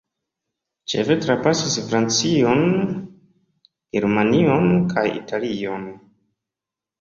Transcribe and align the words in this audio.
Ĉefe 0.93 1.17
trapasis 1.25 1.75
Francion, 1.91 2.63
Germanion 3.97 4.67
kaj 4.95 5.05
Italion. 5.21 5.87